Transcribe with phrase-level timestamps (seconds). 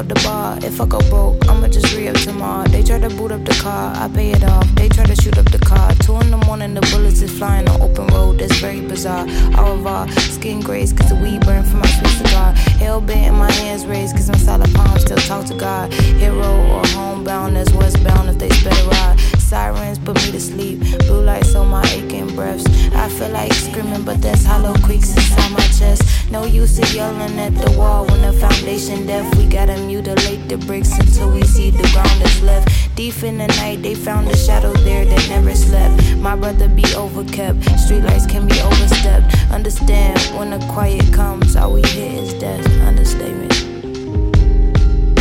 [0.00, 0.58] up the bar.
[0.62, 2.66] If I go broke, I'ma just re up tomorrow.
[2.68, 4.66] They try to boot up the car, I pay it off.
[4.74, 5.94] They try to shoot up the car.
[5.96, 8.38] Two in the morning, the bullets is flying on open road.
[8.38, 9.26] That's very bizarre.
[9.58, 12.52] All Au revoir, skin grace, cause the weed burn from my sweet cigar.
[12.80, 15.92] Hell bent my hands raised, cause my solid palms still talk to God.
[15.92, 19.39] Hero or homebound, that's westbound if they sped a ride.
[19.50, 20.78] Sirens put me to sleep.
[21.08, 22.64] Blue lights on my aching breaths.
[22.94, 26.30] I feel like screaming, but there's hollow creaks inside my chest.
[26.30, 29.26] No use of yelling at the wall when the foundation deaf.
[29.36, 32.94] We gotta mutilate the bricks until we see the ground is left.
[32.94, 36.14] Deep in the night, they found a shadow there that never slept.
[36.18, 37.64] My brother be overkept.
[37.74, 39.34] Streetlights can be overstepped.
[39.50, 42.64] Understand when the quiet comes, all we hear is death.
[42.82, 43.50] Understatement.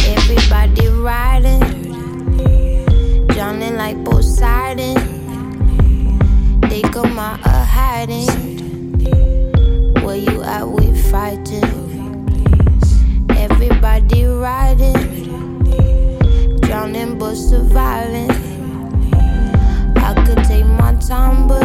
[0.05, 1.78] Everybody riding,
[3.39, 4.95] drowning like Poseidon.
[6.59, 8.27] They come out of hiding.
[10.03, 10.67] Where you at?
[10.67, 11.63] We fighting.
[13.29, 14.93] Everybody riding,
[16.59, 18.29] drowning but surviving.
[19.95, 21.63] I could take my time, but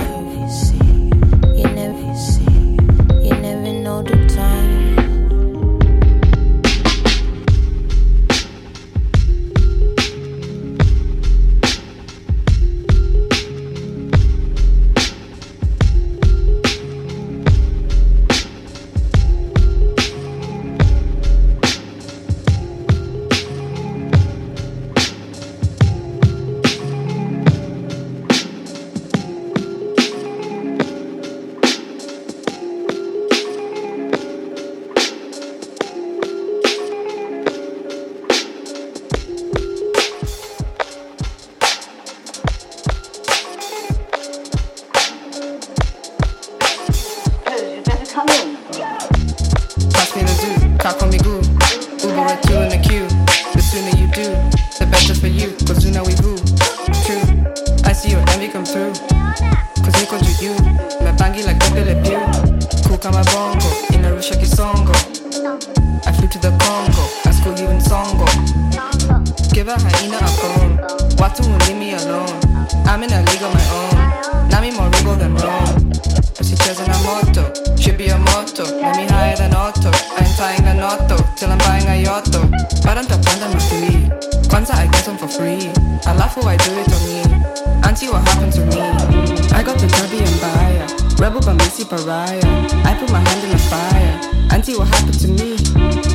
[94.65, 95.53] Auntie, what happened to me?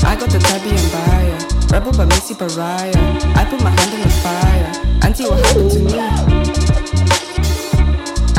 [0.09, 1.37] I got the Tubby and Baya.
[1.69, 2.91] Rebel but Missy Pariah.
[3.37, 4.71] I put my hand in the fire.
[5.05, 5.99] Auntie, what happened to me?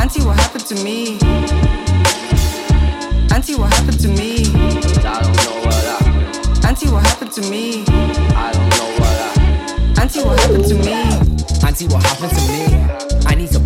[0.02, 1.14] Auntie, what happened to me?
[3.32, 4.50] Auntie, what happened to me?
[5.06, 6.66] I don't know what happened.
[6.66, 7.84] Auntie, what happened to me?
[8.34, 9.98] I don't know what happened.
[10.00, 10.92] Auntie, what happened to me?
[11.64, 13.09] Auntie, what happened to me?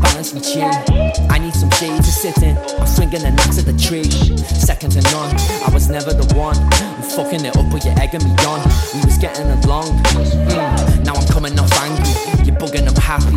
[0.05, 1.21] I need balance.
[1.31, 2.57] I need some shade to sit in.
[2.79, 4.05] I'm swinging the knocks at the tree.
[4.45, 5.35] Second to none.
[5.65, 6.57] I was never the one.
[6.57, 8.61] I'm fucking it up, but you're egging me on.
[8.95, 9.97] We was getting along.
[10.15, 12.45] Mm, now I'm coming off angry.
[12.45, 13.37] You're bugging, I'm happy.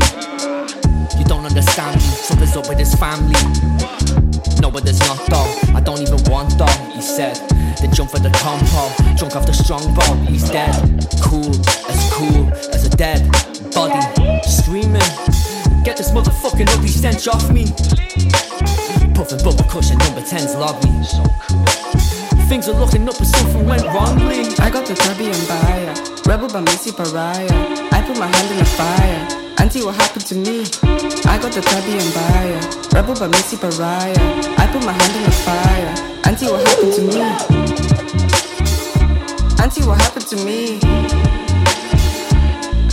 [1.18, 2.02] You don't understand me.
[2.02, 3.36] Something's up with his family.
[4.62, 5.76] No, but there's not though.
[5.76, 6.78] I don't even want though.
[6.94, 7.36] He said.
[7.80, 8.90] Then jump for the compo.
[9.16, 10.14] Drunk off the strongbow.
[10.26, 10.74] He's dead.
[11.22, 11.54] Cool,
[11.90, 13.22] as cool as a dead
[13.74, 14.02] body.
[14.44, 15.37] Screaming.
[15.88, 17.64] Get this motherfucking ugly stench off me.
[19.16, 20.92] Puffing bubble cushion number 10's lobby.
[22.50, 24.52] Things are looking up, but something went wrongly.
[24.60, 25.96] I got the Tubby and Baya.
[26.26, 27.48] Rebel by Missy Pariah.
[27.94, 29.28] I put my hand in the fire.
[29.62, 30.66] Auntie, what happened to me?
[31.24, 32.60] I got the Tubby and Baya.
[32.92, 34.14] Rebel by Missy Pariah.
[34.60, 35.94] I put my hand in the fire.
[36.28, 37.22] Auntie, what happened to me?
[39.64, 40.82] Auntie, what happened to me?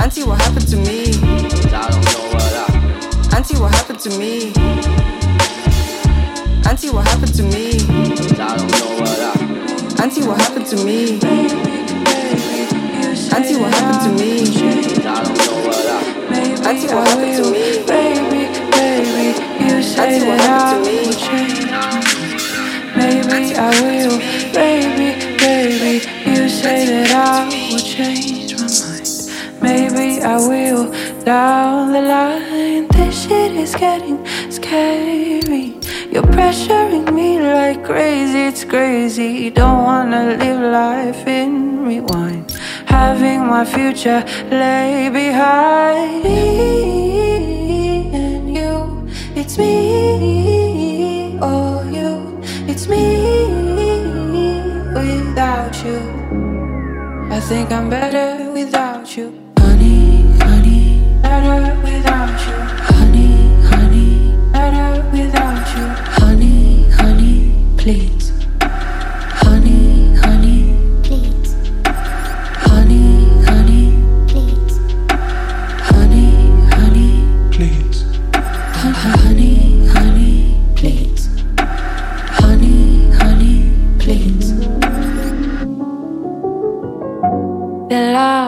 [0.00, 1.53] Auntie, what happened to me?
[4.04, 4.52] To me?
[6.68, 7.80] Auntie, what happened to me?
[9.98, 11.18] Auntie, what happened to me?
[13.32, 14.44] Auntie, what happened to me?
[16.68, 17.64] Auntie, what happened to me?
[22.94, 24.18] Maybe I will,
[24.52, 25.14] baby,
[27.10, 29.08] I will change my mind.
[29.62, 30.92] Maybe I will
[31.24, 32.53] down the line.
[32.96, 35.74] This shit is getting scary.
[36.12, 39.50] You're pressuring me like crazy, it's crazy.
[39.50, 42.52] Don't wanna live life in rewind.
[42.86, 46.40] Having my future lay behind me
[48.14, 49.08] and you.
[49.34, 52.40] It's me, oh you.
[52.70, 53.04] It's me
[54.94, 55.98] without you.
[57.36, 58.93] I think I'm better without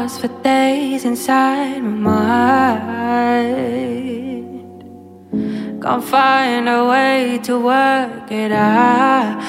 [0.07, 2.79] lost for days inside my
[3.41, 4.05] mind.
[5.83, 9.43] Can't find a way to work it out.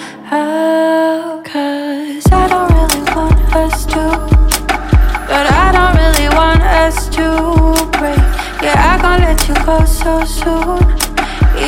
[1.45, 4.04] Cause I don't really want us to.
[5.30, 7.25] But I don't really want us to
[8.00, 8.24] break.
[8.65, 10.81] Yeah, I can't let you go so soon.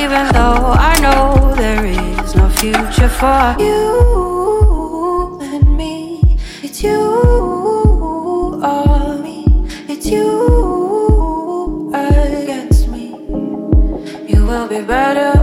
[0.02, 5.94] Even though I know there is no future for you and me.
[6.64, 7.29] It's you
[14.70, 15.39] be better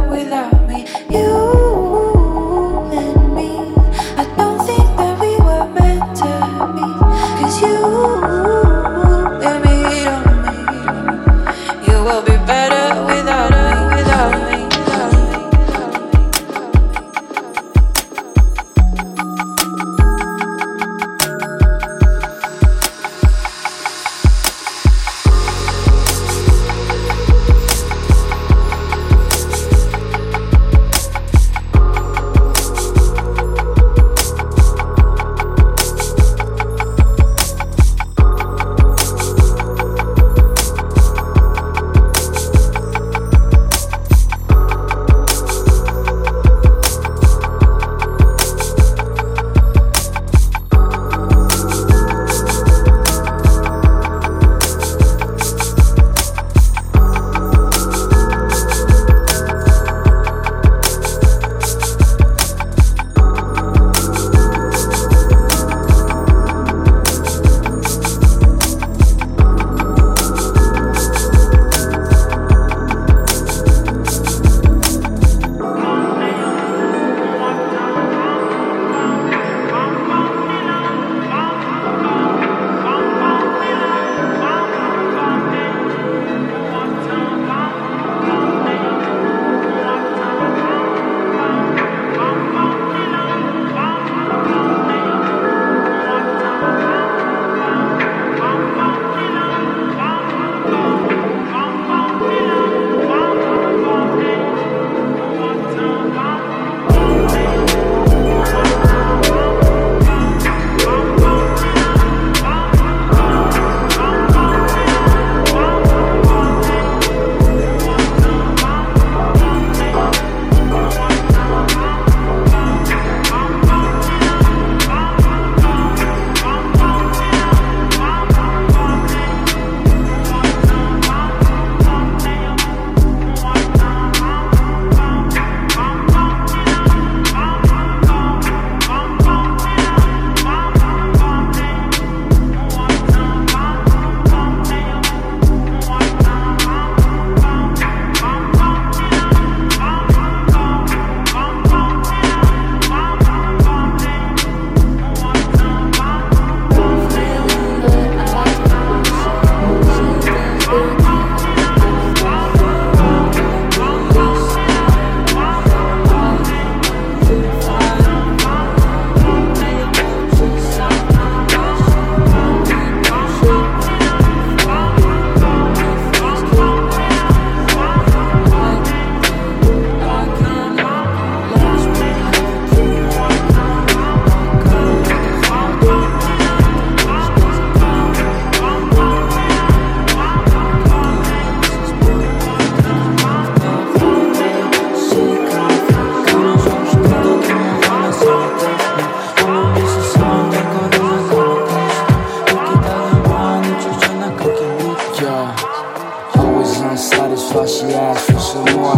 [206.96, 208.96] started flashy ass for some more.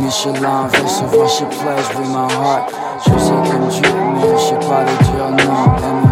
[0.00, 2.72] Michelin vessel, rush your plays with my heart.
[3.04, 3.82] Je sais comme Dieu,
[4.14, 6.07] mais je sais pas.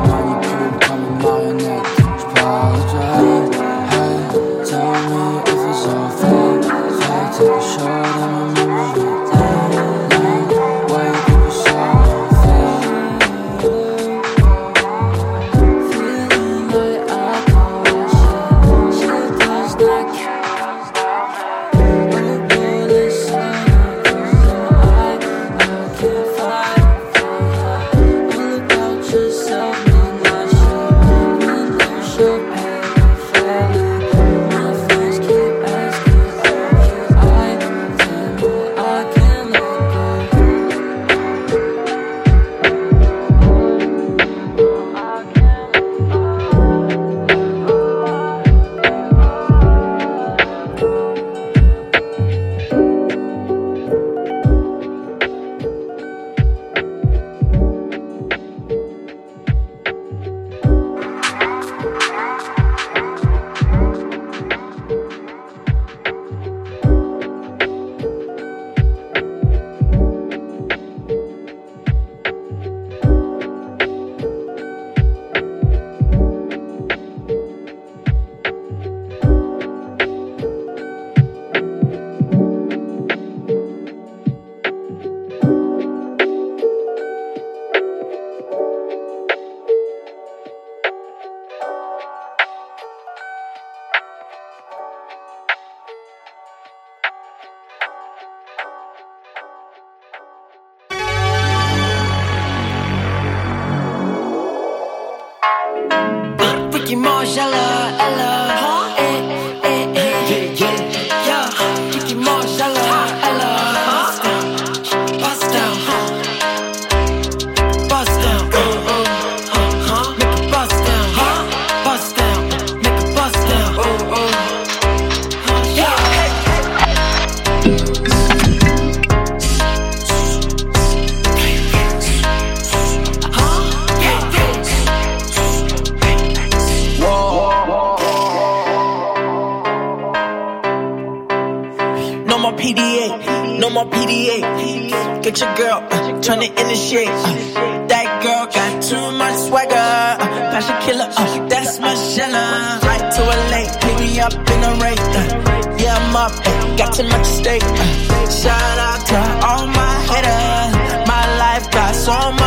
[156.08, 156.32] I'm up,
[156.78, 157.62] got too much stake.
[157.62, 160.72] Shout out to all my haters.
[161.08, 162.45] My life got so much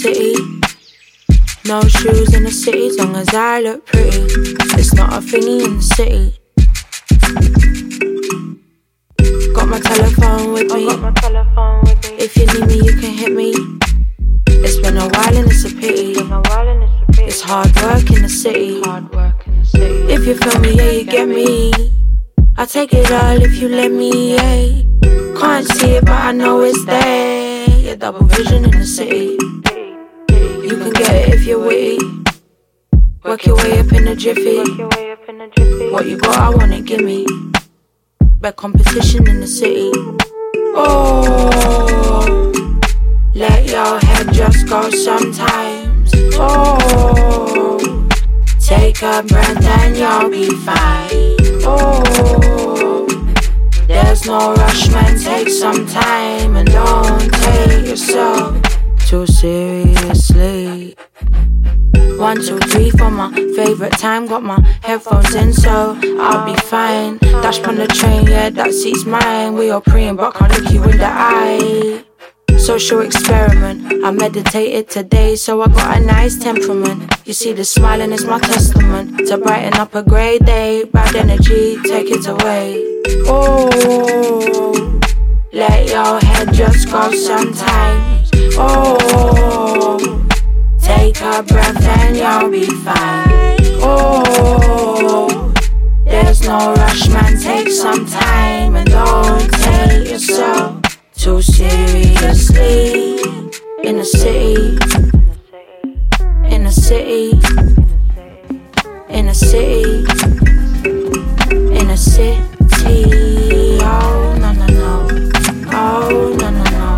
[0.00, 0.34] city.
[1.66, 4.24] No shoes in the city, as long as I look pretty.
[4.80, 6.24] It's not a thingy in the city.
[9.52, 10.88] Got my telephone with me.
[11.20, 12.16] Telephone with me.
[12.16, 13.52] If you need me, you can hit me.
[14.64, 16.14] It's been a while and it's a pity.
[17.28, 18.80] It's hard work in the city.
[20.14, 21.72] If you feel me, yeah, you get me.
[22.56, 24.82] I take it all if you let me, yeah.
[25.38, 27.68] Can't see it, but I know it's there.
[27.80, 29.36] Your double vision in the city.
[30.70, 31.98] You can get it if you're witty.
[33.24, 34.58] Work your way up in a jiffy.
[35.90, 37.26] What you got, I wanna gimme.
[38.40, 39.90] Bad competition in the city.
[40.76, 42.52] Oh,
[43.34, 46.12] let your head just go sometimes.
[46.34, 48.06] Oh,
[48.60, 51.36] take a breath and you'll be fine.
[51.66, 53.08] Oh,
[53.88, 55.18] there's no rush, man.
[55.18, 58.59] Take some time and don't take yourself
[59.10, 60.94] too seriously.
[62.16, 64.28] One, two, three for my favorite time.
[64.28, 67.18] Got my headphones in, so I'll be fine.
[67.42, 69.54] Dash on the train, yeah, that seat's mine.
[69.54, 72.04] We all praying, but can't look you in the eye.
[72.56, 74.04] Social experiment.
[74.04, 77.12] I meditated today, so I got a nice temperament.
[77.24, 80.84] You see, the smiling is my testament to brighten up a grey day.
[80.84, 82.78] Bad energy, take it away.
[83.26, 85.00] Oh,
[85.52, 88.19] let your head just go sometime.
[88.62, 89.98] Oh,
[90.80, 93.58] take a breath and you'll be fine.
[93.82, 95.52] Oh,
[96.04, 97.38] there's no rush, man.
[97.40, 100.82] Take some time and don't take yourself
[101.16, 103.18] too seriously.
[103.82, 104.76] In the city,
[106.54, 107.30] in the city,
[109.08, 110.04] in the city,
[111.78, 112.40] in the city.
[113.82, 115.08] Oh, no, no, no.
[115.72, 116.90] Oh, no, no, no.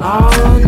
[0.00, 0.63] Oh, no.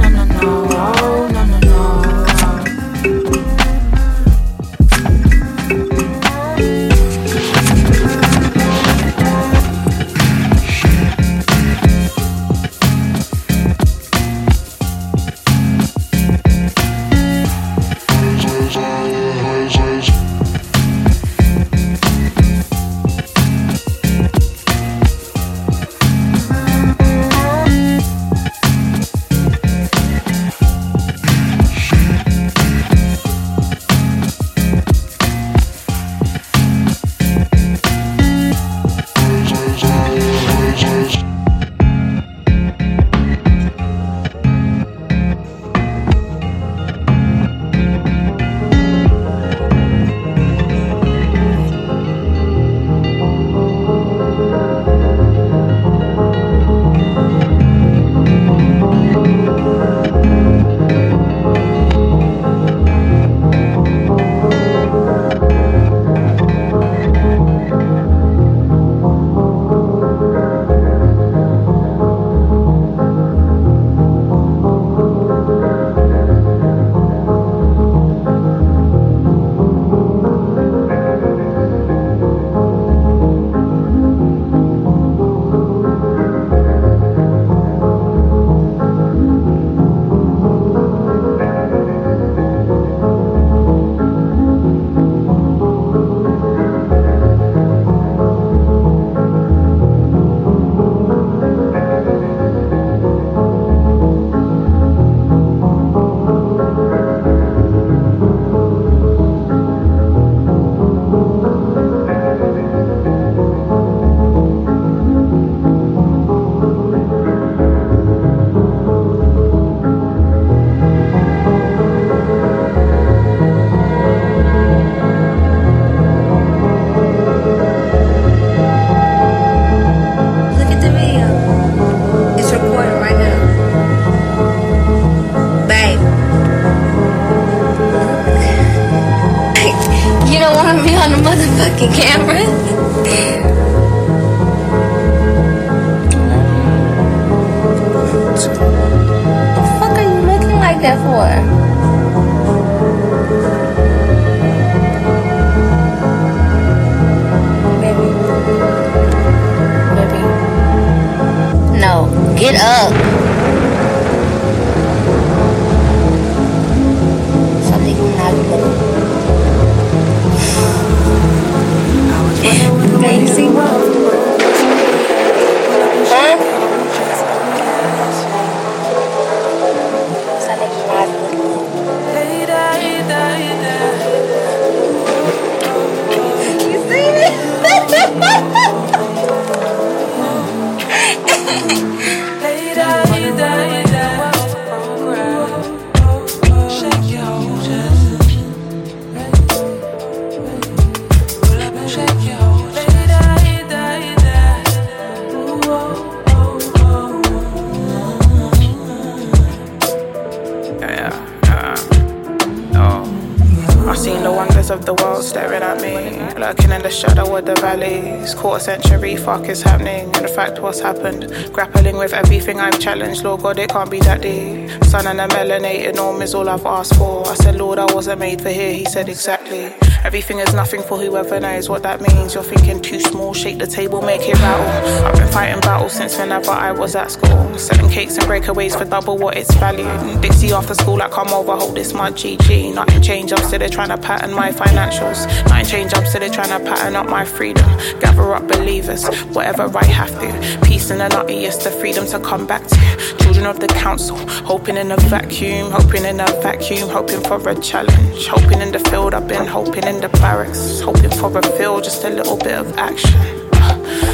[218.47, 221.27] Quarter century, fuck is happening, and the fact what's happened.
[221.53, 224.71] Grappling with everything I've challenged, Lord God, it can't be that deep.
[224.85, 227.27] Sun and a melanated norm is all I've asked for.
[227.27, 228.73] I said, Lord, I wasn't made for here.
[228.73, 229.75] He said, exactly.
[230.05, 232.35] Everything is nothing for whoever knows what that means.
[232.35, 235.05] You're thinking too small, shake the table, make it rattle.
[235.07, 237.36] I've been fighting battles since whenever I was at school.
[237.59, 240.21] Selling cakes and breakaways for double what it's valued.
[240.21, 242.75] Dixie after school, I come over, hold this my GG.
[242.75, 245.27] Nothing change, I'm still there trying to pattern my financials.
[245.49, 247.67] Nothing change, I'm still there trying to pattern up my freedom.
[247.99, 250.67] Gather up believers, whatever I have to.
[250.67, 253.17] Peace in the nutty, yes, the freedom to come back to.
[253.21, 257.55] Children of the council, hoping in a vacuum, hoping in a vacuum, hoping for a
[257.61, 258.27] challenge.
[258.27, 260.81] Hoping in the field, I've been hoping in the barracks.
[260.81, 263.15] Hoping for a feel, just a little bit of action.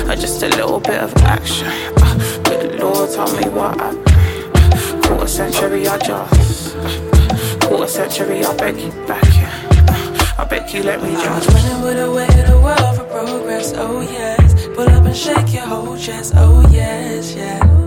[0.08, 1.66] Uh, just a little bit of action.
[1.96, 2.41] Uh,
[2.82, 3.94] Lord, tell me what I.
[5.06, 6.74] Quarter century, I just.
[7.60, 10.34] Quarter century, I beg you back, yeah.
[10.36, 11.26] I bet you let me just.
[11.26, 14.66] I was running with the weight of the world for progress, oh yes.
[14.74, 17.81] Pull up and shake your whole chest, oh yes, yeah.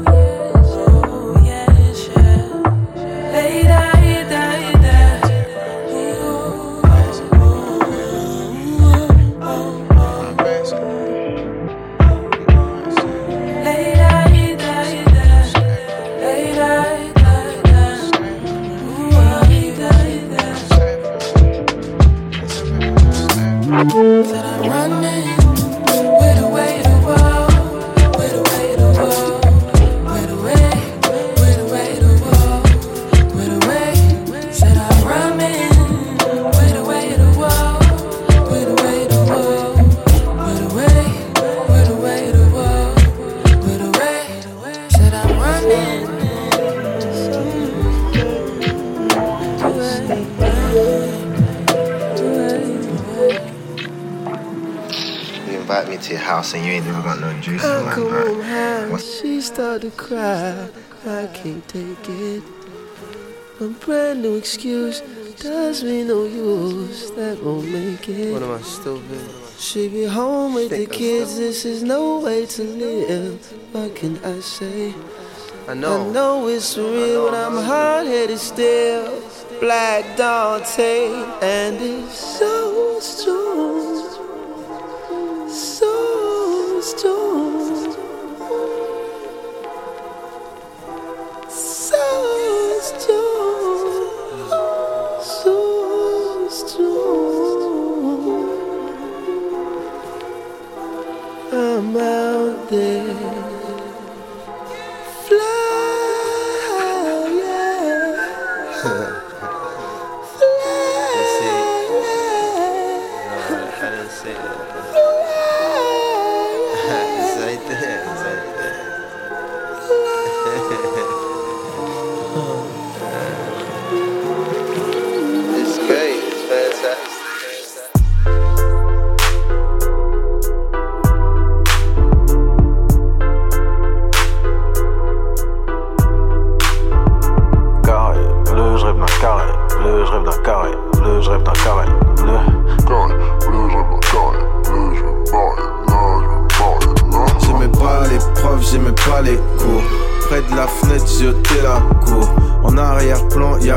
[59.86, 60.68] To cry.
[61.06, 62.44] I can't take it.
[63.60, 65.02] A brand new excuse
[65.38, 67.12] does me no use.
[67.12, 68.34] That won't make it.
[68.34, 69.22] What am I stupid?
[69.60, 71.38] She be home with the kids.
[71.38, 73.46] This is no way to live.
[73.74, 74.96] What can I say?
[75.68, 76.10] I know.
[76.10, 79.22] I know it's real, but I'm hard headed still.
[79.60, 83.45] Black Dante, and it's so strong.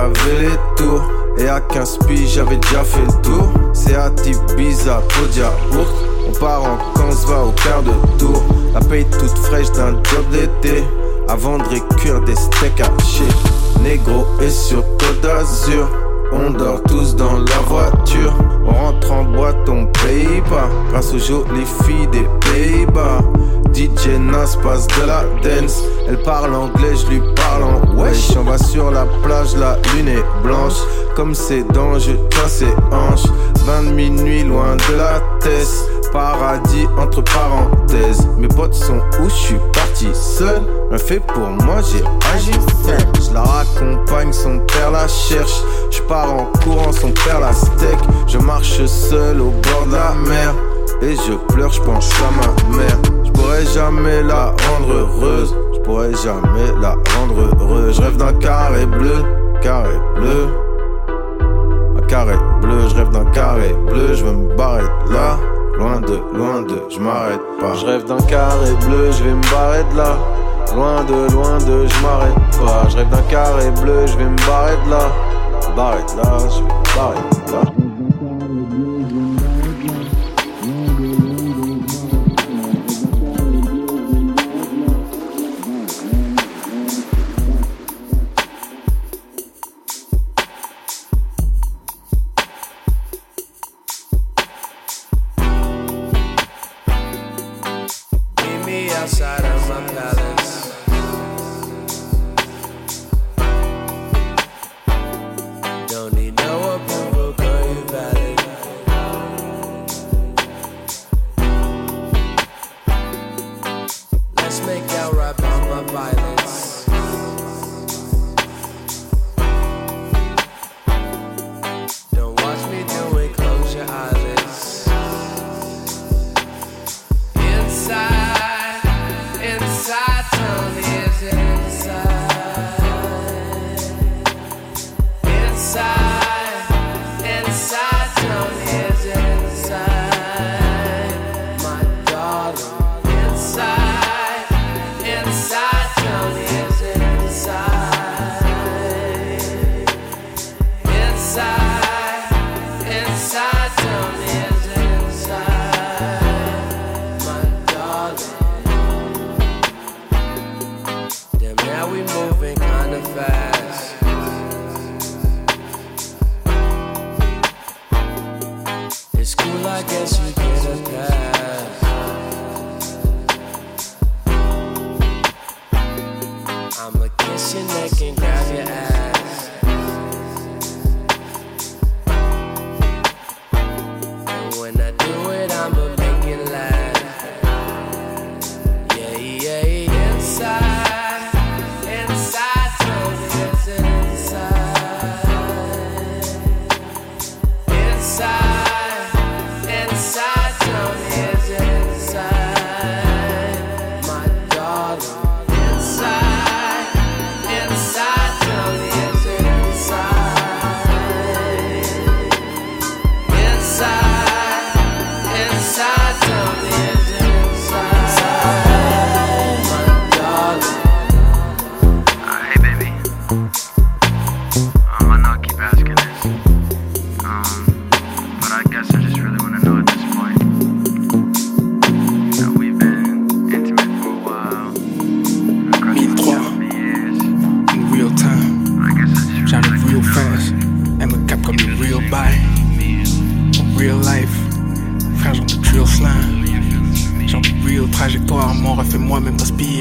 [0.08, 1.02] Avait les tours.
[1.38, 3.52] Et à 15 piges, j'avais déjà fait le tour.
[3.72, 5.94] C'est à Ibiza, Podia, Ourt.
[6.28, 8.42] On part en camp, se va au quart de tour.
[8.74, 10.82] La paye toute fraîche d'un job d'été.
[11.28, 13.24] Avant de récuire des steaks hachés.
[13.82, 15.88] Négro et sur Côte d'Azur.
[16.32, 18.32] On dort tous dans la voiture.
[18.66, 20.68] On rentre en boîte, on paye pas.
[20.90, 23.20] Grâce aux jolies filles des Pays-Bas.
[23.74, 25.82] DJ Nas passe de la dance.
[26.08, 28.30] Elle parle anglais, je lui parle en wesh.
[28.36, 30.78] On va sur la plage, la lune est blanche.
[31.14, 33.26] Comme ses dents, je tiens ses hanches.
[33.66, 35.68] 20 de minuit, loin de la tête.
[36.12, 38.26] Paradis entre parenthèses.
[38.38, 39.28] Mes potes sont où?
[39.28, 40.62] Je suis parti seul.
[40.90, 42.02] Un fait pour moi, j'ai
[42.34, 42.52] agi
[42.84, 43.17] seul.
[43.28, 45.62] Je la raccompagne, son père la cherche.
[45.90, 47.98] Je pars en courant, son père la steak.
[48.26, 50.54] Je marche seul au bord de la mer.
[51.02, 52.96] Et je pleure, je pense à ma mère.
[53.24, 55.54] Je pourrais jamais la rendre heureuse.
[55.74, 57.96] Je pourrais jamais la rendre heureuse.
[57.96, 59.24] Je rêve d'un carré bleu,
[59.60, 60.48] carré bleu.
[61.96, 64.14] Un carré bleu, je rêve d'un carré bleu.
[64.14, 65.38] Je veux me barrer là.
[65.78, 67.74] Loin de, loin de, je m'arrête pas.
[67.74, 70.16] Je rêve d'un carré bleu, je vais me barrer là.
[70.74, 72.88] Loin de, loin de, je m'arrête pas.
[72.88, 75.10] Je rêve d'un carré bleu, je vais me barrer de là.
[75.74, 77.77] Barrer de là, je vais me barrer de là.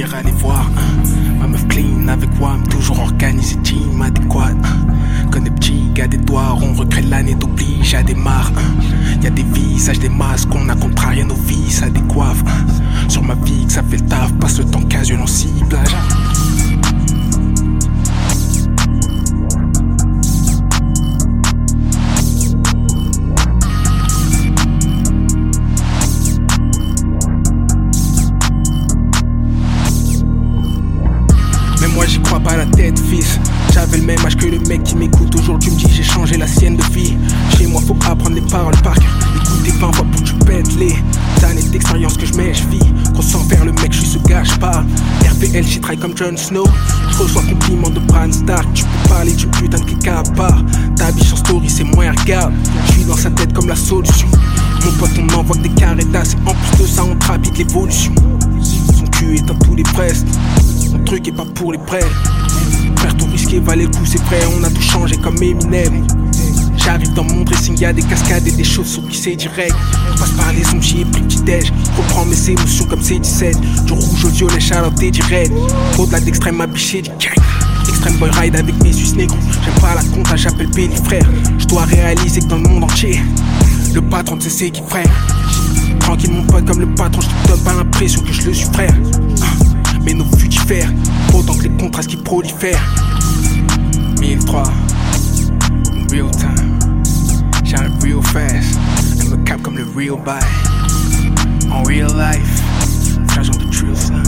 [0.08, 0.18] M'inspire.
[0.20, 0.70] Allez voir.
[0.78, 1.38] hein.
[1.40, 2.56] Ma meuf clean avec moi.
[2.70, 4.50] Toujours organisé, team adéquat.
[4.64, 5.28] hein.
[5.32, 6.74] Connais petit, gars des doigts ronds.
[6.74, 8.52] Recrée l'année d'oblige à démarre.
[8.58, 9.20] hein.
[9.22, 10.50] Y a des visages, des masques.
[10.56, 12.44] On a contrarié nos vies, ça décoiffe.
[12.48, 12.66] hein.
[13.08, 14.32] Sur ma vie, que ça fait le taf.
[14.34, 15.96] Passe le temps casual en ciblage.
[33.74, 35.36] J'avais le même âge que le mec qui m'écoute.
[35.36, 37.16] Aujourd'hui me dit j'ai changé la sienne de vie
[37.58, 39.20] Chez moi faut apprendre les paroles par cœur.
[39.36, 40.96] Écouter 20 fois pour que tu pètes les
[41.46, 44.58] années d'expérience que je mets je vis Qu'on sans faire le mec je se gâche
[44.58, 44.84] pas.
[45.30, 46.66] RPL j'y travaille comme Jon Snow.
[47.12, 48.68] Je reçois compliment de Bran Stark.
[48.74, 50.64] Tu peux parler du putain de quelqu'un à part.
[50.96, 52.54] Ta biche en story c'est moi regarde
[52.88, 54.28] Je suis dans sa tête comme la solution.
[54.86, 56.36] Mon pote on envoie des carrés d'as.
[56.46, 58.14] En plus de ça on rapide l'évolution.
[58.98, 60.28] Son cul est dans tous les prestes
[60.92, 62.06] mon truc est pas pour les prêts.
[62.98, 66.06] Faire tout risquer valait le coup, c'est vrai, on a tout changé comme Eminem.
[66.78, 69.76] J'arrive dans mon dressing, y'a des cascades et des sur qui c'est direct.
[70.14, 71.74] Je passe par les ondes, j'y ai pris petit déj.
[71.98, 73.86] Reprends mes émotions comme c'est 17.
[73.86, 75.52] Du rouge au violet, du red.
[75.98, 77.36] Au-delà d'extrême, du gang.
[77.90, 79.38] Extreme boy ride avec mes Suisses négros.
[79.64, 81.28] J'aime pas la compta, j'appelle Benny frère.
[81.58, 83.22] Je dois réaliser que dans le monde entier,
[83.94, 85.10] le patron de c'est qui frère.
[86.00, 88.68] Tranquille, mon pote, comme le patron, je te donne pas l'impression que je le suis
[88.68, 88.94] frère.
[90.06, 90.26] Mais nos
[91.34, 92.94] autant que les contrastes qui prolifèrent.
[94.20, 94.64] 1003,
[96.12, 96.78] real time,
[97.64, 98.78] j'arrive real fast.
[99.22, 101.72] Elle me capte comme le real buy.
[101.72, 102.64] En real life,
[103.36, 104.24] genre de drill slam.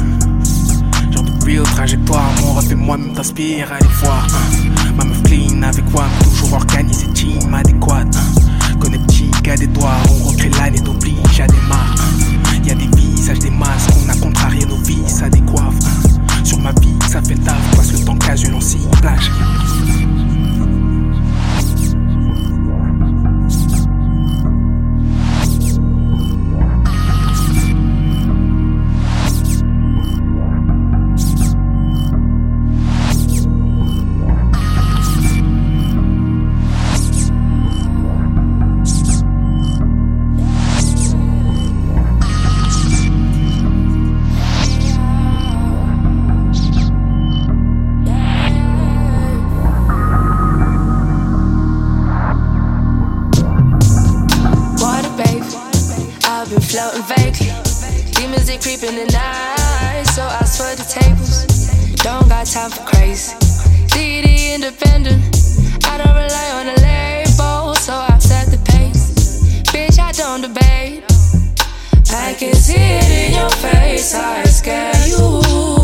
[1.11, 4.25] Genre de real trajectoire, mon rap et moi-même t'inspire, allez voir.
[4.33, 4.93] hein.
[4.97, 8.01] Ma meuf clean avec moi, toujours organisé, team adéquat.
[8.15, 8.79] hein.
[8.81, 11.95] Petit gars des doigts, on recrée l'année d'oblige à démarre.
[11.99, 12.61] hein.
[12.63, 15.75] Y a des visages, des masques, on a contrarié nos vies, ça décoiffe.
[16.49, 19.29] Sur ma vie, ça fait taf, passe le temps casual en ciblage.
[56.69, 57.49] Floating vaguely.
[58.13, 61.47] Demons they creeping in the night, so I swear the tables.
[62.03, 63.33] Don't got time for crazy.
[63.89, 65.19] DD independent.
[65.85, 69.63] I don't rely on a label, so I set the pace.
[69.73, 71.03] Bitch, I don't debate.
[72.11, 74.13] I can see it in your face.
[74.13, 75.78] I scare you.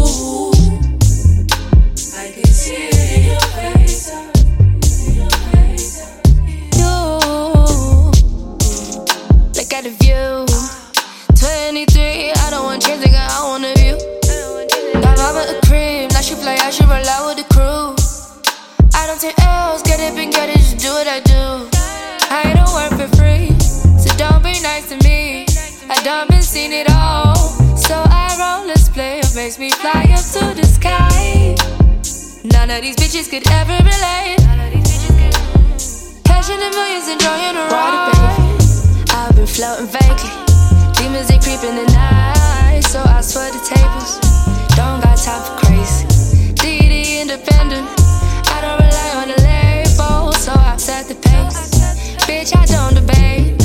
[16.46, 17.96] Cream, now she fly out, she roll out with the crew.
[18.94, 21.70] I don't take L's, get it and get it, just do what I do.
[22.30, 23.50] I don't work for free,
[23.98, 25.46] so don't be nice to me.
[25.90, 27.36] I done been seen it all,
[27.76, 31.56] so I roll this play, it makes me fly up to the sky.
[32.44, 34.38] None of these bitches could ever relate.
[36.26, 38.14] Cashing the millions, enjoying a ride.
[39.10, 40.34] I've been floating vaguely.
[40.94, 44.20] Demons they creep in the night, so I swear the tables.
[44.76, 46.05] Don't got time for crazy.
[47.16, 47.88] Independent.
[48.52, 51.72] I don't rely on the label, so I set the pace.
[52.28, 53.65] Bitch, I don't debate.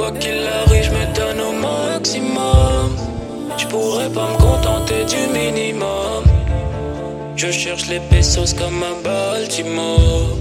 [0.00, 2.96] Quoi qu'il arrive, je me donne au maximum.
[3.58, 6.24] Je pourrais pas me contenter du minimum.
[7.36, 10.38] Je cherche les pesos comme à Baltimore.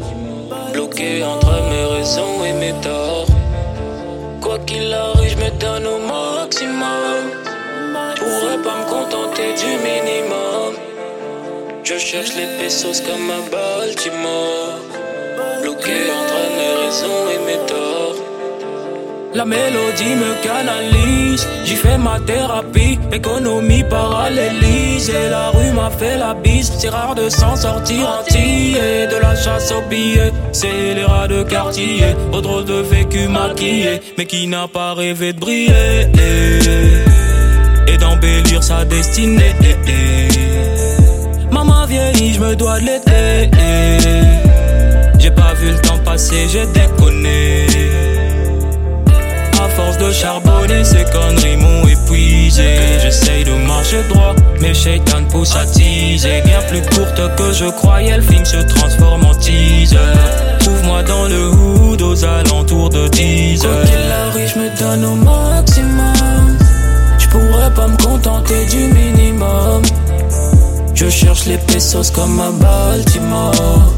[0.72, 3.28] Bloqué entre mes raisons et mes torts.
[4.40, 7.24] Quoi qu'il arrive, je me donne au maximum.
[8.16, 10.72] Je pourrais pas me contenter du minimum.
[11.84, 14.80] Je cherche les pesos comme à Baltimore.
[15.64, 18.09] Bloqué entre mes raisons et mes torts.
[19.36, 26.18] La mélodie me canalise, j'y fais ma thérapie, économie parallélise et la rue m'a fait
[26.18, 26.72] la bise.
[26.80, 31.44] C'est rare de s'en sortir entier, de la chasse aux billets, c'est les rats de
[31.44, 36.08] quartier, au drôle de vécu maquillé, mais qui n'a pas rêvé de briller?
[37.88, 39.54] Et d'embellir sa destinée.
[41.52, 43.52] Maman vieillit, je me dois de l'été.
[45.20, 47.69] J'ai pas vu le temps passer, j'ai déconné.
[50.00, 52.64] De charbonner, ces conneries m'ont épuisé.
[53.02, 56.42] J'essaye de marcher droit, mais Shaitan pousse à teaser.
[56.46, 59.98] Bien plus courte que je croyais, le film se transforme en teaser.
[60.60, 63.86] Trouve-moi dans le hood aux alentours de 10 Quoi heures.
[63.86, 66.58] qu'il arrive, je me donne au maximum.
[67.18, 69.82] Je pourrais pas me contenter du minimum.
[70.96, 73.94] Je cherche les pesos comme à Baltimore.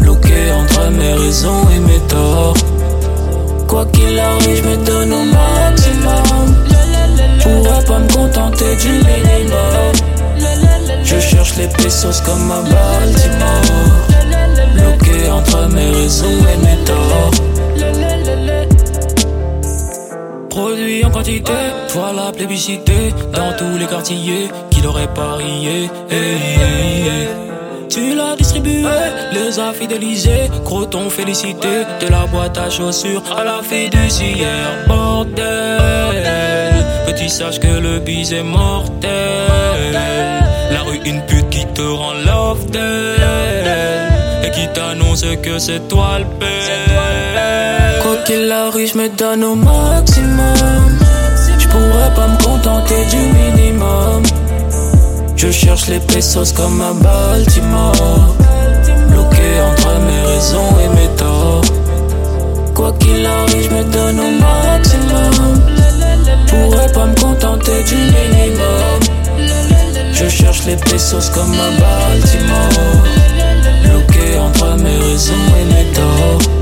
[0.00, 2.54] Bloqué entre mes raisons et mes torts.
[3.72, 6.56] Quoi qu'il arrive, je me donne au maximum.
[7.42, 9.94] Pourrais pas me contenter du minimum.
[11.02, 13.62] Je cherche les pesos comme à Baltimore.
[14.74, 17.30] Bloqué entre mes raisons et mes torts.
[20.50, 21.52] Produit en quantité,
[21.94, 25.88] voilà plébiscité dans tous les quartiers qui l'auraient parié.
[26.10, 27.28] Hey, hey, hey.
[27.94, 28.86] Tu l'as distribué,
[29.34, 35.44] les as fidélisés, gros ton félicité, de la boîte à chaussures à la fiduciaire, bordel.
[37.06, 39.10] Petit sache que le bise est mortel.
[40.70, 42.64] La rue une pute qui te rend love
[44.42, 48.02] et qui t'annonce que c'est toi le père.
[48.02, 50.98] Quoi qu'il arrive, je me donne au maximum.
[51.58, 54.22] Je pourrais pas me contenter du minimum.
[55.42, 58.36] Je cherche les pesos comme à Baltimore.
[59.08, 61.64] Bloqué entre mes raisons et mes torts.
[62.76, 65.60] Quoi qu'il arrive, je me donne au maximum.
[66.46, 69.00] Pourrais pas me contenter du minimum.
[70.12, 73.02] Je cherche les pesos comme à Baltimore.
[73.82, 76.61] Bloqué entre mes raisons et mes torts.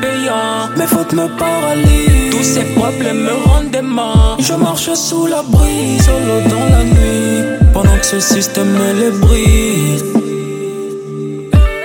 [0.00, 0.68] Payant.
[0.76, 2.30] Mes fautes me paralysent.
[2.30, 7.44] Tous ces problèmes me rendent dément Je marche sous la brise Solo dans la nuit.
[7.72, 10.04] Pendant que ce système me les brise.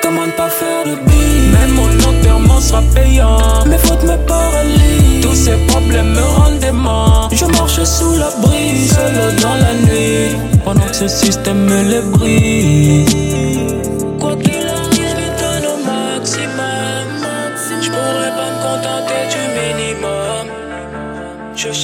[0.01, 3.65] Comment ne pas faire le pire Même mon enterrement sera payant.
[3.65, 5.21] Mes fautes me paralysent.
[5.23, 10.35] Tous ces problèmes me rendent dément Je marche sous la brise Solo dans la nuit.
[10.63, 13.34] Pendant que ce système me les brise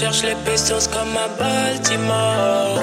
[0.01, 2.79] cherche les pesos comme à Baltimore.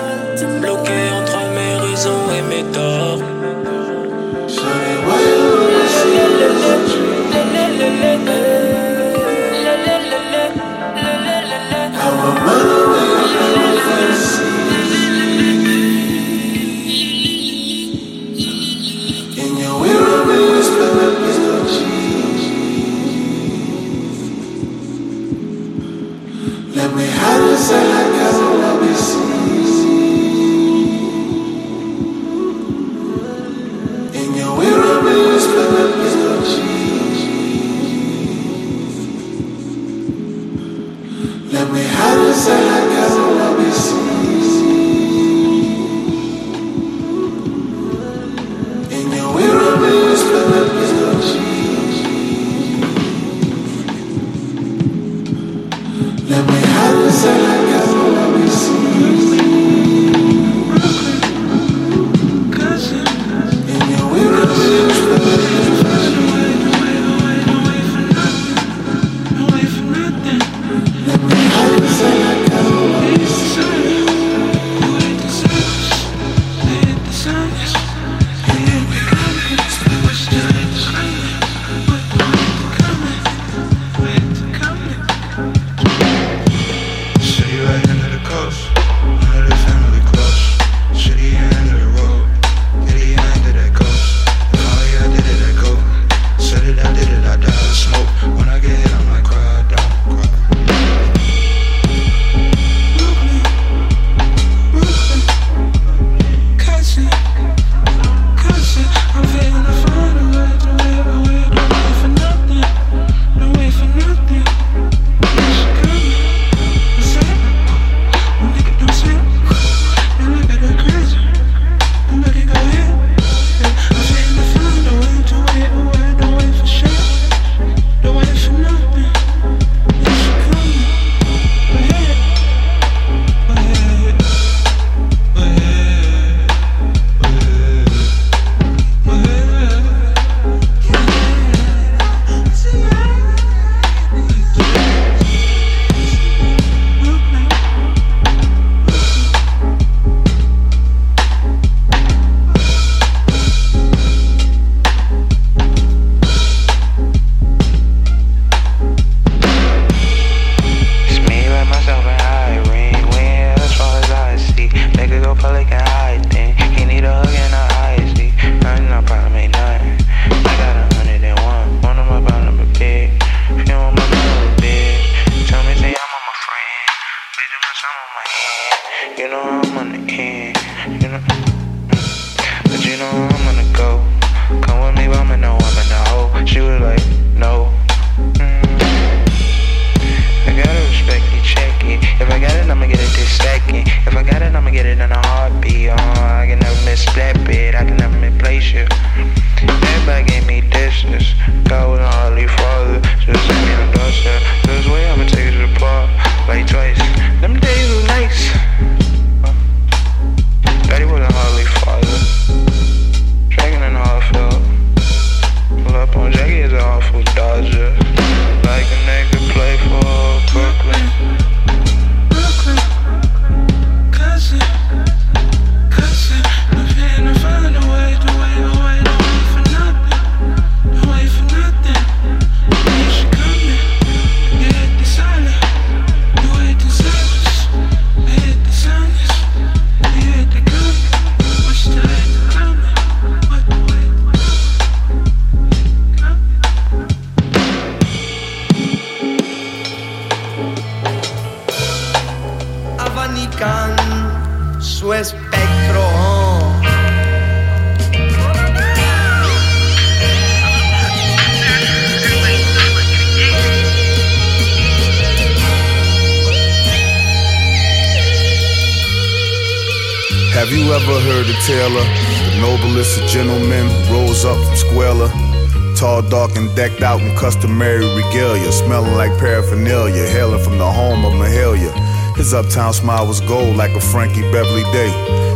[282.98, 285.10] Smile was gold like a Frankie Beverly Day.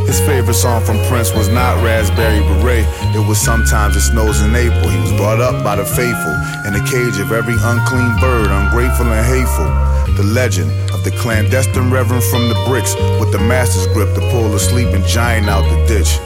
[0.06, 2.86] His favorite song from Prince was not Raspberry Beret.
[3.14, 4.88] It was Sometimes It Snows in April.
[4.88, 6.36] He was brought up by the faithful
[6.66, 9.66] in the cage of every unclean bird, ungrateful and hateful.
[10.14, 14.54] The legend of the clandestine reverend from the bricks with the master's grip to pull
[14.54, 16.18] a sleeping giant out the ditch.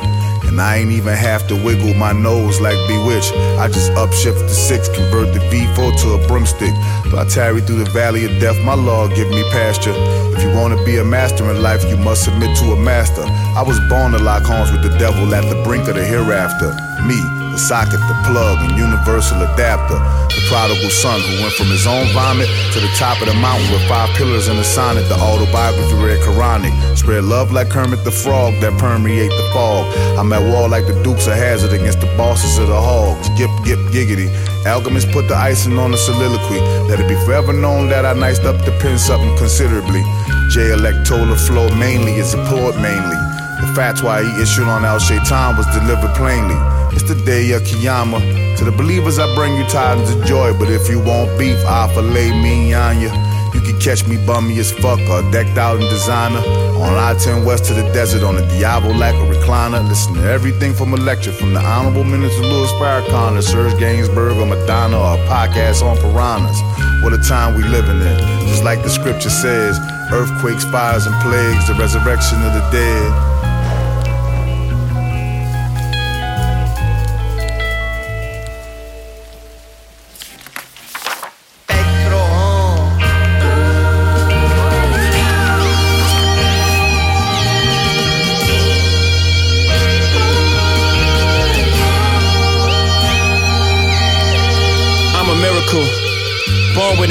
[0.48, 3.32] And I ain't even have to wiggle my nose like Bewitched.
[3.58, 6.74] I just upshift the six, convert the V4 to a broomstick.
[7.10, 9.94] Though I tarry through the valley of death, my Lord give me pasture.
[10.36, 13.22] If you wanna be a master in life, you must submit to a master.
[13.56, 16.74] I was born to lock horns with the devil at the brink of the hereafter.
[17.06, 17.20] Me,
[17.56, 19.96] the socket, the plug, and universal adapter.
[20.28, 23.64] The prodigal son who went from his own vomit to the top of the mountain
[23.72, 25.08] with five pillars and a sonnet.
[25.08, 26.74] The autobiography read Quranic.
[26.96, 29.88] Spread love like Kermit the Frog that permeate the fog.
[30.20, 33.28] I'm at war like the Dukes of Hazzard against the bosses of the hogs.
[33.40, 34.28] Gip, gip, giggity.
[34.66, 36.60] Alchemists put the icing on the soliloquy.
[36.92, 40.04] Let it be forever known that I niced up the pen something considerably.
[40.52, 42.38] J Electola flow mainly is a
[42.84, 43.16] mainly.
[43.64, 46.75] The fatwa he issued on Al Shaitan was delivered plainly.
[46.96, 48.56] It's the day of Qiyamah.
[48.56, 50.56] To the believers, I bring you tidings of joy.
[50.58, 53.12] But if you want beef, I'll fillet me on you.
[53.52, 56.40] You can catch me bummy as fuck or decked out in designer.
[56.80, 59.86] On I 10 West to the desert on a Diablo like a recliner.
[59.86, 64.36] Listen to everything from a lecture from the Honorable Minister Louis Farrakhan to Serge Gainsbourg
[64.40, 66.60] or Madonna or a podcast on piranhas.
[67.04, 68.18] What a time we living in.
[68.48, 69.78] Just like the scripture says
[70.12, 73.35] earthquakes, fires, and plagues, the resurrection of the dead.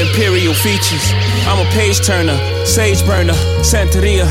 [0.08, 1.12] Imperial features.
[1.48, 3.34] I'm a page turner, sage burner,
[3.64, 4.26] Santeria,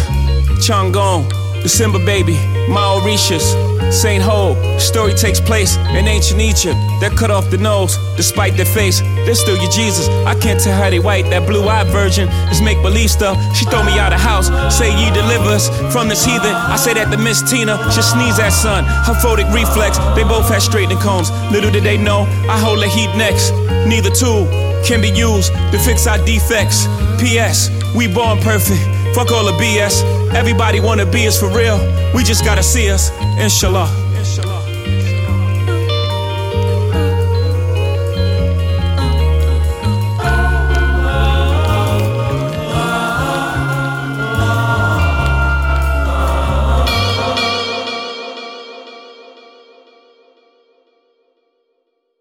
[0.61, 1.29] Changong,
[1.63, 2.37] December baby,
[2.69, 3.53] Mauritius,
[3.91, 4.57] Saint Ho.
[4.79, 6.77] Story takes place in ancient Egypt.
[7.01, 10.09] That cut off the nose, despite their face, they're still your Jesus.
[10.27, 11.29] I can't tell how they white.
[11.31, 13.37] That blue-eyed virgin is make believe stuff.
[13.55, 16.55] She throw me out of house, say ye deliver us from this heathen.
[16.55, 18.85] I say that to Miss Tina, she sneeze at son.
[18.85, 21.31] Her photic reflex, they both have straightening combs.
[21.53, 23.53] Little did they know, I hold the heat next.
[23.87, 24.47] Neither tool
[24.85, 26.87] can be used to fix our defects.
[27.21, 27.71] P.S.
[27.95, 28.94] We born perfect.
[29.15, 30.03] Fuck all the BS.
[30.35, 31.79] Everybody wanna be us for real.
[32.15, 33.11] We just gotta see us.
[33.39, 34.04] Inshallah.